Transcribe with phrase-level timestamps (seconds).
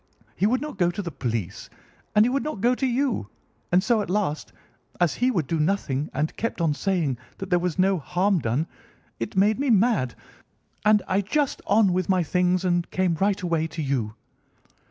[0.35, 1.69] He would not go to the police,
[2.15, 3.29] and he would not go to you,
[3.71, 4.51] and so at last,
[4.99, 8.65] as he would do nothing and kept on saying that there was no harm done,
[9.19, 10.15] it made me mad,
[10.83, 14.15] and I just on with my things and came right away to you."